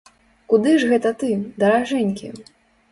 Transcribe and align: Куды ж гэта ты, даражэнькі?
Куды 0.53 0.71
ж 0.83 0.89
гэта 0.93 1.11
ты, 1.21 1.31
даражэнькі? 1.65 2.37